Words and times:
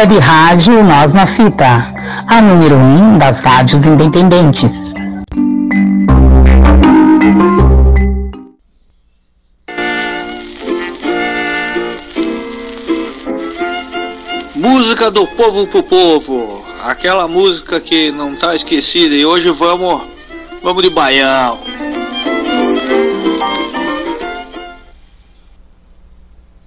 Web 0.00 0.18
Rádio 0.18 0.82
Nós 0.82 1.12
na 1.12 1.26
Fita, 1.26 1.92
a 2.26 2.40
número 2.40 2.76
1 2.76 2.78
um 2.78 3.18
das 3.18 3.40
rádios 3.40 3.84
independentes. 3.84 4.94
Música 14.54 15.10
do 15.10 15.26
povo 15.28 15.66
pro 15.66 15.82
povo, 15.82 16.64
aquela 16.84 17.28
música 17.28 17.78
que 17.80 18.10
não 18.10 18.34
tá 18.34 18.54
esquecida 18.54 19.14
e 19.14 19.26
hoje 19.26 19.50
vamos, 19.50 20.02
vamos 20.62 20.82
de 20.82 20.88
baião. 20.88 21.69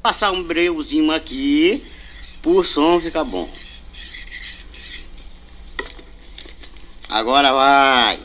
Passar 0.03 0.33
um 0.33 0.43
breuzinho 0.43 1.13
aqui 1.13 1.81
por 2.41 2.65
som 2.65 2.99
fica 2.99 3.23
bom. 3.23 3.49
Agora 7.09 7.53
vai. 7.53 8.19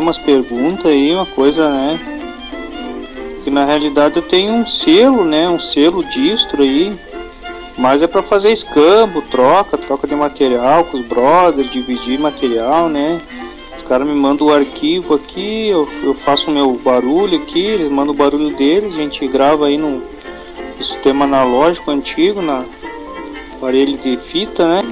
Umas 0.00 0.18
perguntas 0.18 0.90
aí, 0.90 1.14
uma 1.14 1.26
coisa, 1.26 1.68
né? 1.68 2.00
Que 3.44 3.50
na 3.52 3.64
realidade 3.64 4.16
eu 4.16 4.22
tenho 4.22 4.52
um 4.52 4.66
selo, 4.66 5.24
né? 5.24 5.48
Um 5.48 5.60
selo 5.60 6.02
distro 6.02 6.64
aí. 6.64 6.92
Mas 7.78 8.02
é 8.02 8.08
para 8.08 8.20
fazer 8.20 8.50
escambo, 8.50 9.22
troca, 9.22 9.78
troca 9.78 10.08
de 10.08 10.16
material 10.16 10.82
com 10.86 10.96
os 10.96 11.06
brothers, 11.06 11.70
dividir 11.70 12.18
material, 12.18 12.88
né? 12.88 13.22
Os 13.76 13.84
caras 13.84 14.04
me 14.04 14.14
mandam 14.14 14.48
o 14.48 14.52
arquivo 14.52 15.14
aqui, 15.14 15.68
eu, 15.68 15.88
eu 16.02 16.14
faço 16.14 16.50
o 16.50 16.52
meu 16.52 16.72
barulho 16.72 17.38
aqui, 17.38 17.64
eles 17.64 17.88
mandam 17.88 18.12
o 18.12 18.16
barulho 18.16 18.50
deles, 18.56 18.94
a 18.94 18.96
gente 18.96 19.24
grava 19.28 19.68
aí 19.68 19.78
no, 19.78 20.02
no 20.76 20.82
sistema 20.82 21.26
analógico 21.26 21.92
antigo, 21.92 22.42
na 22.42 22.64
aparelho 23.56 23.96
de 23.96 24.16
fita, 24.16 24.66
né? 24.66 24.83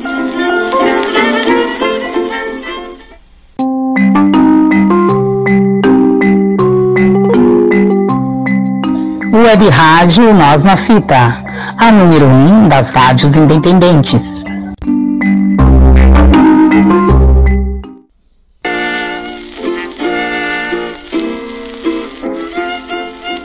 Web 9.42 9.68
Rádio 9.70 10.32
Nós 10.32 10.62
na 10.62 10.76
Fita, 10.76 11.42
a 11.76 11.90
número 11.90 12.26
1 12.26 12.28
um 12.28 12.68
das 12.68 12.90
rádios 12.90 13.34
independentes. 13.34 14.44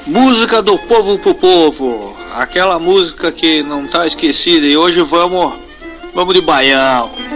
Música 0.06 0.62
do 0.62 0.78
povo 0.78 1.18
pro 1.18 1.34
povo, 1.34 2.16
aquela 2.36 2.78
música 2.78 3.32
que 3.32 3.64
não 3.64 3.88
tá 3.88 4.06
esquecida 4.06 4.68
e 4.68 4.78
hoje 4.78 5.02
vamos, 5.02 5.56
vamos 6.14 6.36
de 6.36 6.42
baião. 6.42 7.27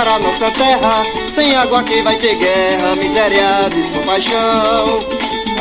Para 0.00 0.18
nossa 0.18 0.50
terra. 0.52 1.02
Sem 1.30 1.54
água 1.54 1.82
quem 1.82 2.02
vai 2.02 2.16
ter 2.16 2.34
guerra, 2.36 2.96
miséria, 2.96 3.68
descompaixão. 3.68 4.98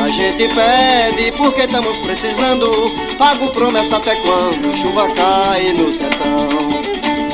A 0.02 0.08
gente 0.08 0.48
pede 0.56 1.32
porque 1.38 1.64
estamos 1.64 1.98
precisando. 1.98 2.72
Pago 3.18 3.50
promessa 3.52 3.98
até 3.98 4.16
quando 4.16 4.74
chuva 4.74 5.08
cai 5.14 5.74
no 5.74 5.92
sertão. 5.92 6.48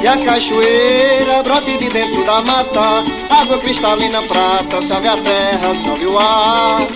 E 0.01 0.07
a 0.07 0.17
cachoeira 0.17 1.43
brote 1.43 1.77
de 1.77 1.89
dentro 1.89 2.23
da 2.25 2.41
mata. 2.41 3.03
Água 3.29 3.59
cristalina 3.59 4.21
prata, 4.23 4.81
salve 4.81 5.07
a 5.07 5.17
terra, 5.17 5.75
salve 5.75 6.07
o 6.07 6.17
ar. 6.17 6.87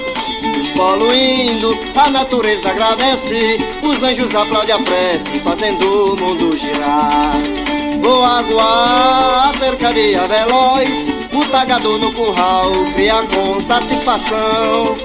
Os 0.59 0.71
poluindo, 0.71 1.77
a 1.95 2.09
natureza 2.09 2.71
agradece. 2.71 3.59
Os 3.83 4.01
anjos 4.01 4.33
aplaudem 4.33 4.73
a 4.73 4.79
prece, 4.79 5.39
fazendo 5.39 6.13
o 6.13 6.19
mundo 6.19 6.57
girar. 6.57 7.88
Boa 8.01 8.39
água, 8.39 9.51
cerca 9.57 9.89
cercaria 9.89 10.27
veloz, 10.27 11.07
o 11.33 11.45
tagador 11.51 11.99
no 11.99 12.11
curral 12.13 12.71
cria 12.93 13.21
com 13.23 13.59
satisfação. 13.59 14.95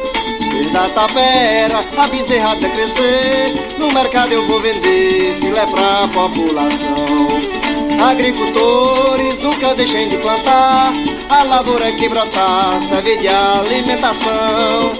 Desde 0.52 0.76
a 0.76 0.88
tapera, 0.88 1.84
a 1.98 2.06
bezerra 2.08 2.52
até 2.52 2.68
crescer, 2.68 3.52
no 3.78 3.92
mercado 3.92 4.32
eu 4.32 4.46
vou 4.46 4.60
vender 4.60 5.36
filé 5.40 5.66
pra 5.66 6.08
população. 6.08 7.64
Agricultores 8.08 9.38
nunca 9.38 9.74
deixem 9.74 10.08
de 10.08 10.18
plantar, 10.18 10.92
a 11.30 11.42
lavoura 11.44 11.90
que 11.92 12.08
brotar 12.08 12.82
serve 12.82 13.16
de 13.16 13.28
alimentação. 13.28 14.92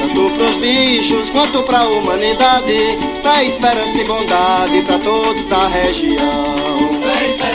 Tanto 0.00 0.30
pros 0.36 0.56
bichos 0.56 1.30
quanto 1.30 1.62
pra 1.62 1.84
humanidade, 1.84 2.98
dá 3.22 3.42
esperança 3.42 4.00
e 4.00 4.04
bondade 4.04 4.82
pra 4.82 4.98
todos 4.98 5.46
da 5.46 5.66
região. 5.68 6.83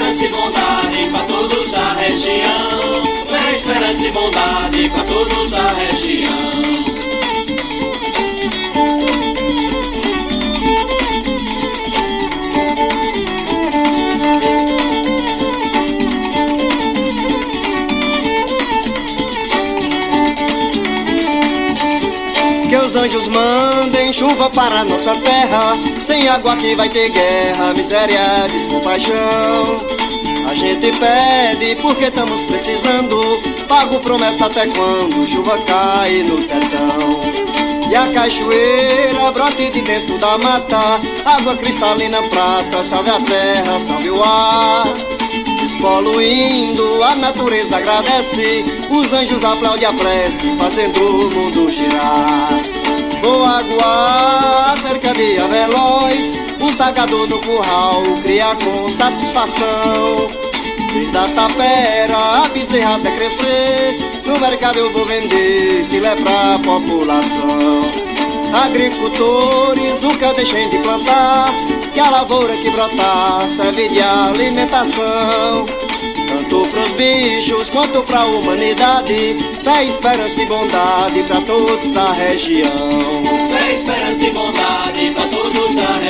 Esperança 0.10 0.26
e 0.26 0.30
bondade 0.30 1.10
pra 1.12 1.24
todos 1.26 1.72
da 1.72 1.94
região. 1.94 3.04
Dá 3.30 3.52
esperança 3.52 4.08
e 4.08 4.12
bondade 4.12 4.90
pra 4.90 5.04
todos 5.04 5.52
da 5.52 5.72
região. 5.74 6.90
Os 22.90 22.96
anjos 22.96 23.28
mandem 23.28 24.12
chuva 24.12 24.50
para 24.50 24.84
nossa 24.84 25.16
terra. 25.18 25.74
Sem 26.02 26.28
água 26.28 26.54
aqui 26.54 26.74
vai 26.74 26.90
ter 26.90 27.12
guerra, 27.12 27.72
miséria, 27.76 28.48
descompaixão. 28.52 29.99
A 30.50 30.56
gente 30.56 30.92
pede 30.94 31.76
porque 31.76 32.06
estamos 32.06 32.42
precisando. 32.46 33.40
Pago 33.68 34.00
promessa 34.00 34.48
até 34.48 34.66
quando 34.66 35.28
chuva 35.28 35.56
cai 35.60 36.24
no 36.24 36.42
sertão. 36.42 37.20
E 37.88 37.96
a 37.96 38.08
cachoeira 38.08 39.32
brote 39.32 39.70
de 39.70 39.82
dentro 39.84 40.18
da 40.18 40.40
mata. 40.40 41.00
Água 41.24 41.56
cristalina 41.56 42.24
prata, 42.24 42.82
salve 42.82 43.12
a 43.12 43.20
terra, 43.22 43.80
salve 43.80 44.10
o 44.10 44.24
ar. 44.24 44.88
Despoluindo, 45.62 47.04
a 47.04 47.16
natureza 47.16 47.78
agradece. 47.78 48.66
Os 48.90 49.14
anjos 49.14 49.46
aplaudem 49.46 49.88
a 49.88 49.94
prece, 49.94 50.50
fazendo 50.58 51.00
o 51.00 51.30
mundo 51.30 51.72
girar. 51.72 52.60
Boa 53.22 53.60
água, 53.60 54.76
cercadia 54.82 55.48
veloz, 55.48 56.39
um 56.62 56.74
tagador 56.74 57.28
no 57.28 57.40
curral 57.40 58.04
cria 58.24 58.56
com 58.56 58.90
satisfação. 58.90 60.30
Desde 60.94 61.18
a 61.18 61.28
tapera, 61.30 62.18
a 62.44 62.48
bezerra 62.50 62.96
até 62.96 63.12
crescer, 63.12 64.00
no 64.26 64.40
mercado 64.40 64.80
eu 64.80 64.92
vou 64.92 65.06
vender 65.06 65.86
filé 65.90 66.16
pra 66.16 66.60
população. 66.60 67.84
Agricultores 68.54 70.00
nunca 70.02 70.34
deixem 70.34 70.68
de 70.70 70.80
plantar, 70.80 71.54
que 71.94 72.00
a 72.00 72.10
lavoura 72.10 72.56
que 72.58 72.72
brotar 72.72 73.48
serve 73.48 73.88
de 73.90 74.02
alimentação. 74.02 75.66
Tanto 76.28 76.68
pros 76.70 76.92
bichos 76.94 77.70
quanto 77.70 78.02
pra 78.04 78.26
humanidade, 78.26 79.36
dá 79.64 79.84
esperança 79.84 80.42
e 80.42 80.46
bondade 80.48 81.24
pra 81.24 81.42
todos 81.42 81.92
da 81.92 82.12
região. 82.12 82.70
Dá 83.52 83.72
esperança 83.72 84.26
e 84.26 84.32
bondade 84.32 84.59
da 84.59 84.59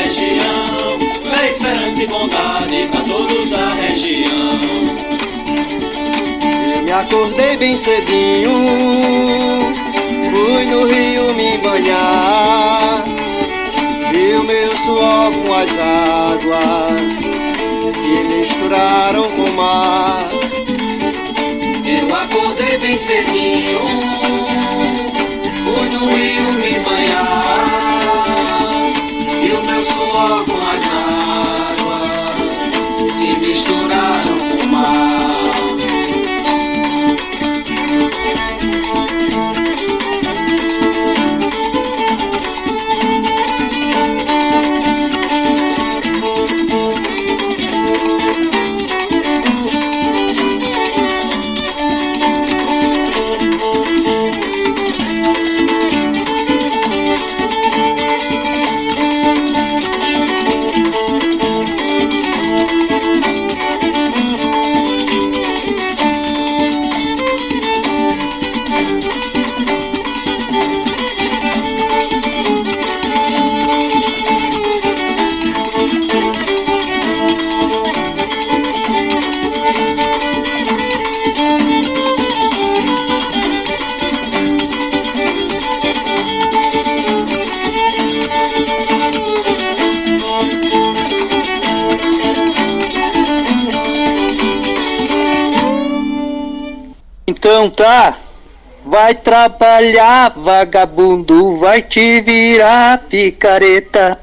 região. 0.09 0.99
Dá 1.23 1.45
esperança 1.45 2.03
e 2.03 2.07
bondade 2.07 2.89
pra 2.91 3.01
todos 3.01 3.49
da 3.51 3.69
região. 3.75 4.59
Eu 6.75 6.83
me 6.83 6.91
acordei 6.91 7.57
bem 7.57 7.77
cedinho, 7.77 8.53
fui 10.31 10.65
no 10.65 10.85
rio 10.85 11.33
me 11.35 11.57
banhar, 11.59 13.03
vi 14.11 14.35
o 14.35 14.43
meu 14.43 14.75
suor 14.77 15.31
com 15.31 15.53
as 15.53 15.69
águas 15.77 17.19
se 17.93 18.23
misturaram 18.23 19.29
com 19.31 19.43
o 19.43 19.53
mar. 19.53 20.29
Eu 21.85 22.15
acordei 22.15 22.77
bem 22.79 22.97
cedinho, 22.97 23.79
Então 97.59 97.69
tá. 97.71 98.17
Vai 98.85 99.13
trabalhar, 99.13 100.31
vagabundo, 100.33 101.57
vai 101.57 101.81
te 101.81 102.21
virar 102.21 102.99
picareta. 103.09 104.17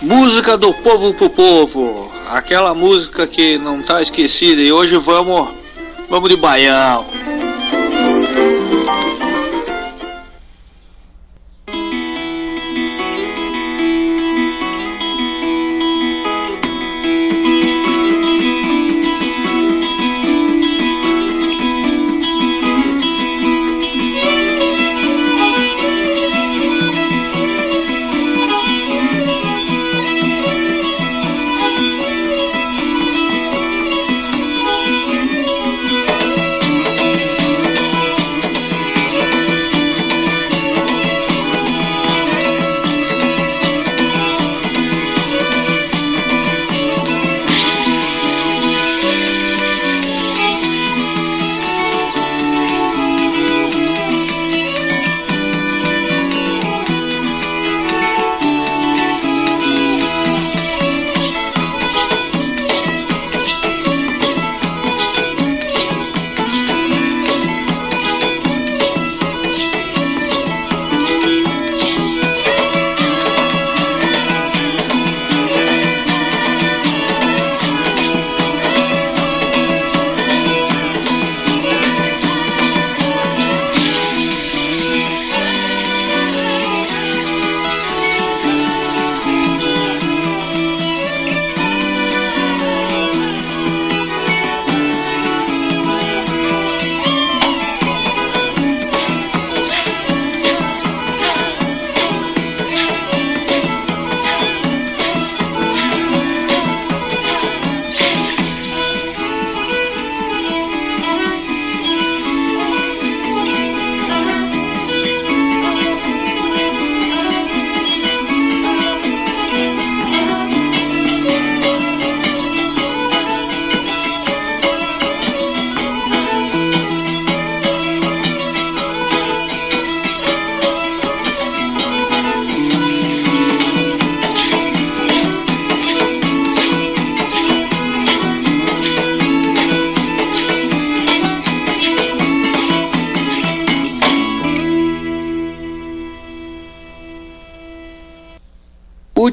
Música 0.00 0.56
do 0.56 0.72
povo 0.72 1.12
pro 1.12 1.28
povo. 1.28 2.10
Aquela 2.30 2.74
música 2.74 3.26
que 3.26 3.58
não 3.58 3.82
tá 3.82 4.00
esquecida. 4.00 4.62
E 4.62 4.72
hoje 4.72 4.96
vamos, 4.96 5.50
vamos 6.08 6.30
de 6.30 6.36
baião. 6.38 7.06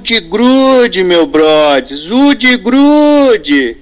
Ude 0.01 0.19
grude, 0.19 1.03
meu 1.03 1.27
brodes, 1.27 2.09
ude 2.09 2.57
grude. 2.57 3.77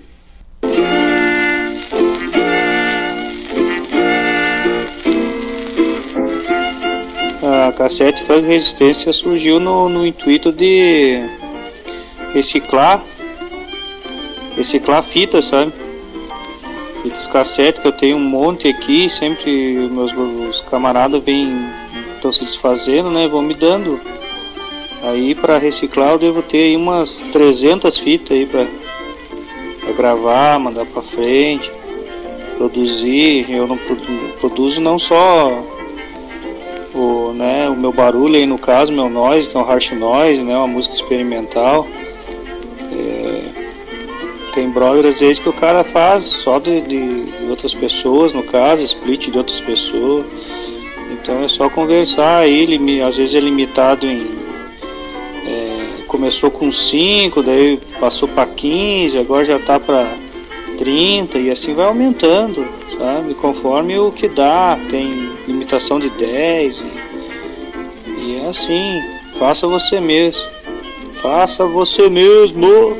A 7.41 7.71
cassete 7.71 8.21
Funk 8.25 8.41
Resistência 8.41 9.13
surgiu 9.13 9.61
no, 9.61 9.87
no 9.87 10.05
intuito 10.05 10.51
de 10.51 11.21
reciclar, 12.33 13.01
reciclar 14.57 15.01
fitas, 15.01 15.45
sabe? 15.45 15.71
Fitas 17.01 17.27
cassete 17.27 17.79
que 17.79 17.87
eu 17.87 17.93
tenho 17.93 18.17
um 18.17 18.29
monte 18.29 18.67
aqui, 18.67 19.09
sempre 19.09 19.87
meus, 19.89 20.11
meus 20.11 20.59
camaradas 20.59 21.23
vêm, 21.23 21.65
estão 22.15 22.29
se 22.29 22.43
desfazendo, 22.43 23.09
né? 23.09 23.25
Vão 23.25 23.41
me 23.41 23.53
dando. 23.53 24.18
Aí 25.01 25.33
para 25.33 25.57
reciclar 25.57 26.11
eu 26.11 26.19
devo 26.19 26.41
ter 26.41 26.75
umas 26.75 27.23
300 27.31 27.97
fitas 27.97 28.35
aí 28.35 28.45
para 28.45 28.67
gravar, 29.93 30.59
mandar 30.59 30.85
para 30.85 31.01
frente, 31.01 31.71
produzir. 32.57 33.49
Eu 33.49 33.65
não 33.67 33.77
produ 33.77 34.33
produzo 34.39 34.81
não 34.81 34.99
só 34.99 35.63
o, 36.93 37.33
né, 37.33 37.69
o 37.69 37.75
meu 37.75 37.93
barulho 37.93 38.35
aí 38.35 38.45
no 38.45 38.57
caso, 38.57 38.91
meu 38.91 39.09
noise, 39.09 39.49
que 39.49 39.55
é 39.55 39.59
um 39.59 39.63
harsh 39.63 39.91
noise, 39.91 40.41
né, 40.41 40.55
uma 40.57 40.67
música 40.67 40.95
experimental. 40.95 41.87
É, 42.91 43.43
tem 44.53 44.69
brother 44.69 45.05
às 45.05 45.19
vezes 45.19 45.39
que 45.39 45.47
o 45.47 45.53
cara 45.53 45.83
faz 45.83 46.23
só 46.23 46.59
de, 46.59 46.81
de, 46.81 47.23
de, 47.23 47.49
outras 47.49 47.73
pessoas, 47.73 48.33
no 48.33 48.43
caso, 48.43 48.83
split 48.83 49.29
de 49.29 49.37
outras 49.37 49.61
pessoas. 49.61 50.25
Então 51.11 51.43
é 51.43 51.47
só 51.47 51.69
conversar 51.69 52.47
ele, 52.47 53.01
às 53.01 53.17
vezes 53.17 53.35
é 53.35 53.39
limitado 53.39 54.05
em. 54.05 54.48
Começou 56.09 56.49
com 56.49 56.71
5, 56.71 57.43
daí 57.43 57.79
passou 57.99 58.27
para 58.27 58.47
15, 58.47 59.17
agora 59.19 59.45
já 59.45 59.59
tá 59.59 59.79
para 59.79 60.11
30 60.75 61.37
e 61.37 61.51
assim 61.51 61.75
vai 61.75 61.85
aumentando, 61.85 62.67
sabe? 62.89 63.35
Conforme 63.35 63.97
o 63.99 64.11
que 64.11 64.27
dá, 64.27 64.77
tem 64.89 65.29
limitação 65.47 65.99
de 65.99 66.09
10 66.09 66.81
e, 66.81 68.21
e 68.21 68.35
é 68.37 68.47
assim, 68.47 68.99
faça 69.37 69.67
você 69.67 69.99
mesmo. 69.99 70.49
Faça 71.21 71.65
você 71.65 72.09
mesmo. 72.09 72.97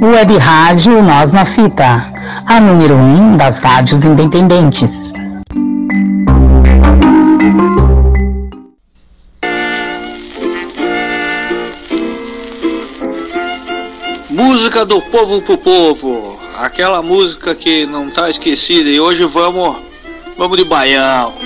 Web 0.00 0.38
Rádio 0.38 1.02
Nós 1.02 1.32
na 1.32 1.44
Fita, 1.44 2.15
a 2.46 2.60
número 2.60 2.94
1 2.94 2.98
um 2.98 3.36
das 3.36 3.58
rádios 3.58 4.04
independentes. 4.04 5.12
Música 14.30 14.84
do 14.84 15.02
povo 15.02 15.42
pro 15.42 15.58
povo, 15.58 16.40
aquela 16.58 17.02
música 17.02 17.54
que 17.54 17.84
não 17.86 18.10
tá 18.10 18.30
esquecida 18.30 18.88
e 18.88 19.00
hoje 19.00 19.24
vamos, 19.24 19.76
vamos 20.38 20.56
de 20.56 20.64
baião. 20.64 21.45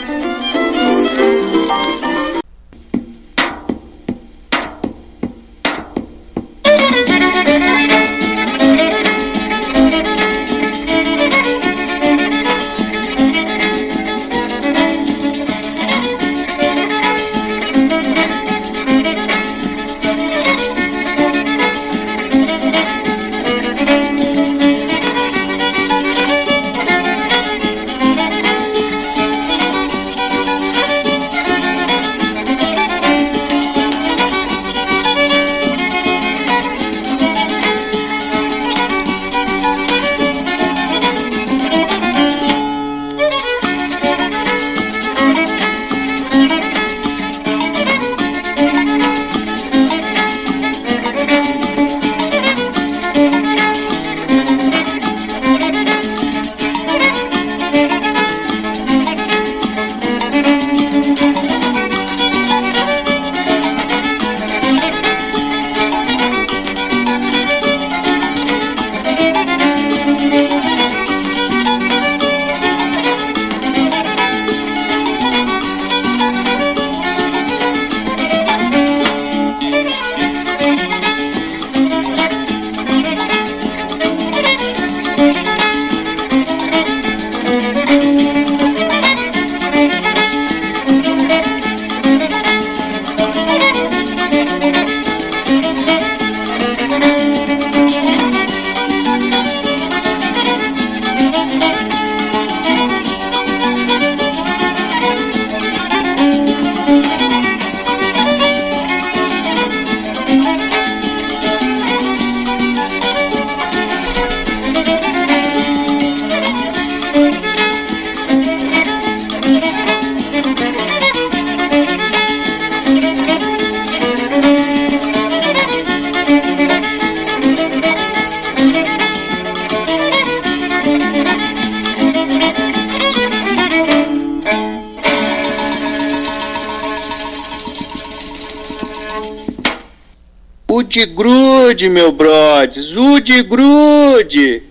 Ude 140.90 141.06
grude, 141.06 141.88
meu 141.88 142.11
brodes, 142.11 142.97
ude 142.97 143.44
grude. 143.44 144.64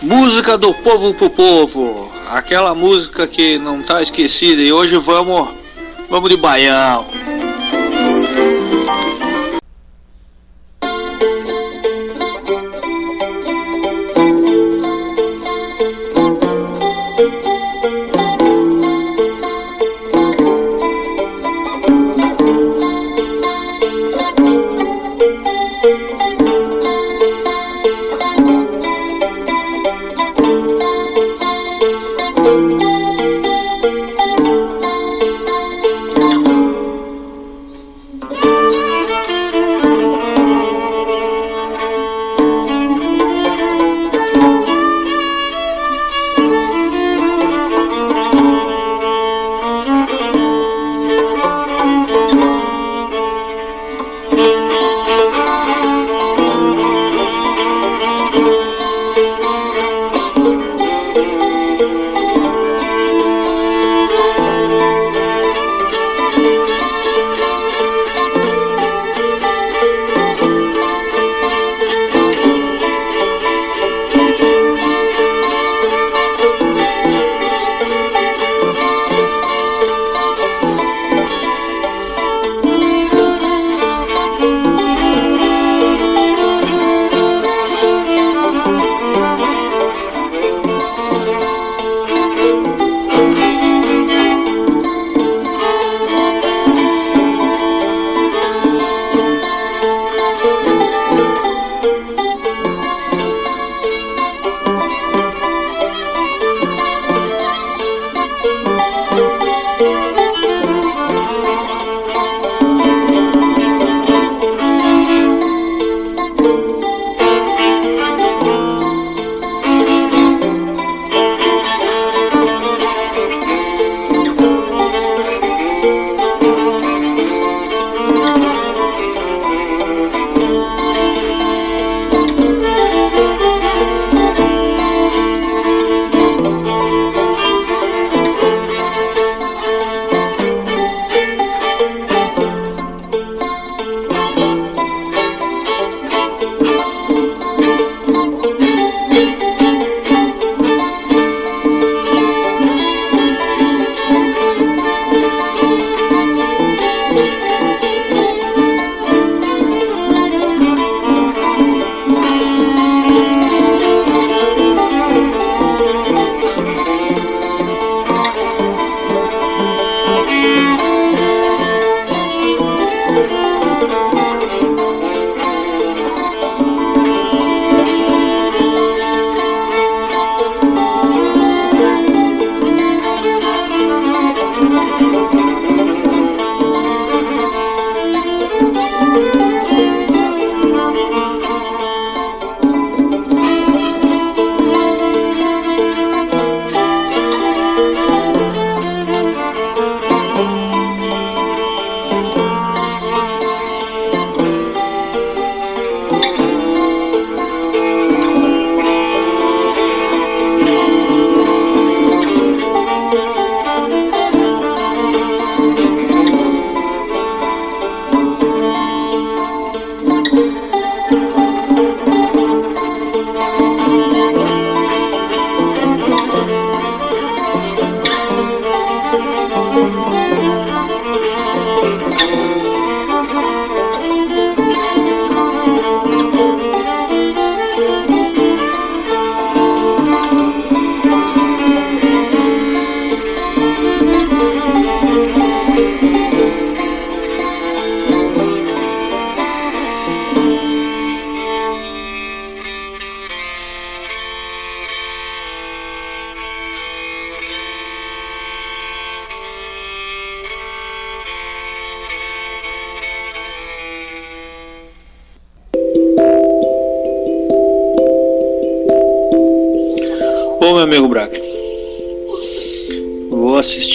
Música 0.00 0.56
do 0.56 0.72
povo 0.76 1.12
pro 1.12 1.28
povo, 1.28 2.10
aquela 2.30 2.74
música 2.74 3.26
que 3.26 3.58
não 3.58 3.82
tá 3.82 4.00
esquecida 4.00 4.62
e 4.62 4.72
hoje 4.72 4.96
vamos, 4.96 5.50
vamos 6.08 6.30
de 6.30 6.38
baião. 6.38 7.15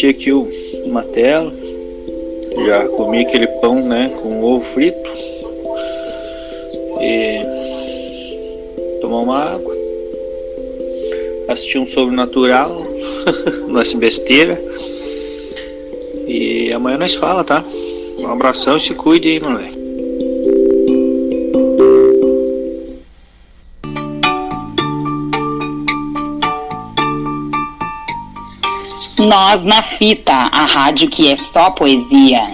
Assistir 0.02 0.08
aqui 0.08 0.32
o, 0.32 0.50
uma 0.86 1.04
tela. 1.04 1.54
Já 2.66 2.88
comi 2.88 3.20
aquele 3.20 3.46
pão, 3.46 3.88
né, 3.88 4.12
com 4.20 4.44
ovo 4.44 4.66
frito. 4.66 4.98
E 7.00 7.46
tomar 9.00 9.20
uma 9.20 9.38
água. 9.54 9.76
Assistir 11.50 11.78
um 11.78 11.86
sobrenatural. 11.86 12.84
Nossa 13.70 13.96
besteira. 13.96 14.60
E 16.28 16.74
amanhã 16.74 16.98
nós 16.98 17.14
fala, 17.14 17.44
tá? 17.44 17.64
Um 18.18 18.26
abração 18.26 18.78
e 18.78 18.80
se 18.80 18.96
cuide 18.96 19.28
aí, 19.28 19.40
mano. 19.40 19.81
Nós 29.32 29.64
na 29.64 29.82
Fita, 29.82 30.34
a 30.34 30.66
rádio 30.66 31.10
que 31.10 31.32
é 31.32 31.38
só 31.38 31.70
poesia. 31.70 32.50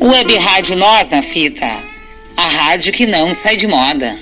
Web 0.00 0.38
Rádio 0.38 0.76
Nós 0.76 1.10
na 1.10 1.22
Fita, 1.22 1.66
a 2.36 2.48
rádio 2.48 2.92
que 2.92 3.04
não 3.04 3.34
sai 3.34 3.56
de 3.56 3.66
moda. 3.66 4.16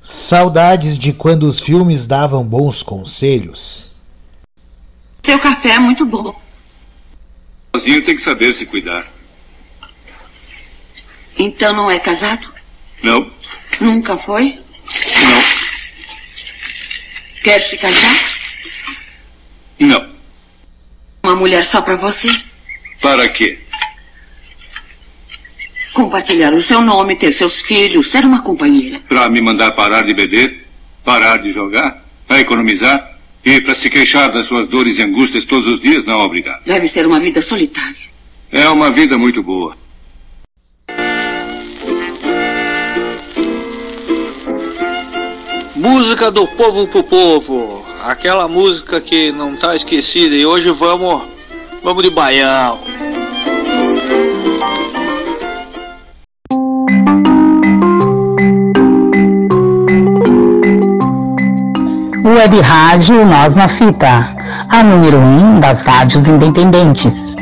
Saudades 0.00 0.96
de 0.96 1.12
quando 1.12 1.48
os 1.48 1.58
filmes 1.58 2.06
davam 2.06 2.46
bons 2.46 2.84
conselhos. 2.84 3.92
Seu 5.24 5.40
café 5.40 5.70
é 5.70 5.78
muito 5.80 6.06
bom. 6.06 6.45
Sozinho 7.76 8.02
tem 8.06 8.16
que 8.16 8.22
saber 8.22 8.54
se 8.54 8.64
cuidar. 8.64 9.06
Então 11.38 11.74
não 11.74 11.90
é 11.90 11.98
casado? 11.98 12.48
Não, 13.02 13.30
Nunca 13.78 14.16
foi? 14.18 14.58
não, 15.22 15.42
Quer 17.42 17.60
se 17.60 17.76
casar? 17.76 18.32
não. 19.78 20.16
Uma 21.22 21.36
mulher 21.36 21.64
só 21.66 21.82
pra 21.82 21.96
você? 21.96 22.28
Para 23.02 23.28
quê? 23.28 23.58
Compartilhar 25.92 26.54
o 26.54 26.62
seu 26.62 26.80
nome, 26.80 27.14
ter 27.16 27.32
seus 27.32 27.60
filhos, 27.60 28.10
ser 28.10 28.24
uma 28.24 28.42
companheira. 28.42 29.00
Para 29.08 29.28
me 29.28 29.40
mandar 29.42 29.72
parar 29.72 30.02
de 30.02 30.14
beber? 30.14 30.66
Parar 31.04 31.38
de 31.38 31.52
jogar? 31.52 32.02
Para 32.26 32.40
economizar? 32.40 33.15
E 33.46 33.60
para 33.60 33.76
se 33.76 33.88
queixar 33.88 34.32
das 34.32 34.48
suas 34.48 34.68
dores 34.68 34.98
e 34.98 35.02
angústias 35.02 35.44
todos 35.44 35.74
os 35.74 35.80
dias? 35.80 36.04
Não, 36.04 36.18
obrigado. 36.18 36.64
Deve 36.64 36.88
ser 36.88 37.06
uma 37.06 37.20
vida 37.20 37.40
solitária. 37.40 37.94
É 38.50 38.68
uma 38.68 38.90
vida 38.90 39.16
muito 39.16 39.40
boa. 39.40 39.76
Música 45.76 46.28
do 46.32 46.48
povo 46.48 46.88
pro 46.88 47.04
povo. 47.04 47.86
Aquela 48.02 48.48
música 48.48 49.00
que 49.00 49.30
não 49.30 49.54
tá 49.54 49.76
esquecida. 49.76 50.34
E 50.34 50.44
hoje 50.44 50.68
vamos. 50.72 51.22
Vamos 51.84 52.02
de 52.02 52.10
baião. 52.10 52.80
Web 62.36 62.60
Rádio 62.60 63.24
Nós 63.24 63.56
na 63.56 63.66
Fita, 63.66 64.28
a 64.68 64.82
número 64.82 65.16
1 65.16 65.20
um 65.22 65.58
das 65.58 65.80
rádios 65.80 66.28
independentes. 66.28 67.34